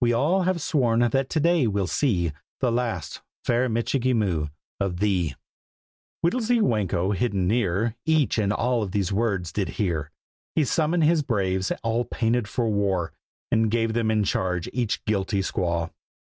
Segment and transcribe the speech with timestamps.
[0.00, 4.46] We all have sworn that to day we'll see The last, fair Michikee Moo,
[4.78, 5.34] of thee!"
[6.24, 10.12] Whittlesy Whanko, hidden near, Each and all of these words did hear.
[10.54, 13.12] He summoned his braves, all painted for war,
[13.50, 15.90] And gave them in charge each guilty squaw.